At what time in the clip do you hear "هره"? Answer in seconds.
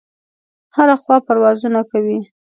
0.75-0.95